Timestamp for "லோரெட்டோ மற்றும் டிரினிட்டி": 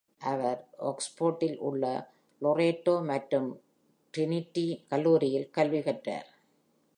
2.41-4.65